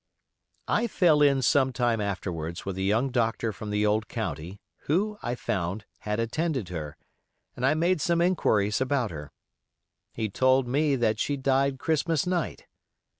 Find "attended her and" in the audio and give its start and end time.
6.19-7.63